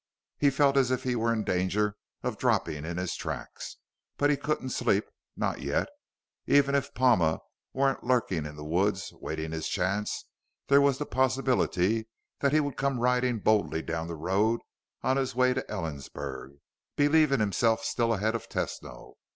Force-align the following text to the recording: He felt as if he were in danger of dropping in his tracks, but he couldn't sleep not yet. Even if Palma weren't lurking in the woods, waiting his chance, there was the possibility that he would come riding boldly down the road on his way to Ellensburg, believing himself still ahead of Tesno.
He 0.39 0.49
felt 0.49 0.77
as 0.77 0.89
if 0.89 1.03
he 1.03 1.15
were 1.15 1.31
in 1.31 1.43
danger 1.43 1.95
of 2.23 2.39
dropping 2.39 2.85
in 2.85 2.97
his 2.97 3.15
tracks, 3.15 3.77
but 4.17 4.31
he 4.31 4.35
couldn't 4.35 4.71
sleep 4.71 5.05
not 5.37 5.61
yet. 5.61 5.89
Even 6.47 6.73
if 6.73 6.95
Palma 6.95 7.37
weren't 7.71 8.03
lurking 8.03 8.47
in 8.47 8.55
the 8.55 8.65
woods, 8.65 9.13
waiting 9.21 9.51
his 9.51 9.69
chance, 9.69 10.25
there 10.69 10.81
was 10.81 10.97
the 10.97 11.05
possibility 11.05 12.07
that 12.39 12.51
he 12.51 12.59
would 12.59 12.77
come 12.77 12.99
riding 12.99 13.37
boldly 13.37 13.83
down 13.83 14.07
the 14.07 14.15
road 14.15 14.59
on 15.03 15.17
his 15.17 15.35
way 15.35 15.53
to 15.53 15.61
Ellensburg, 15.69 16.57
believing 16.95 17.39
himself 17.39 17.83
still 17.85 18.11
ahead 18.11 18.33
of 18.33 18.49
Tesno. 18.49 19.13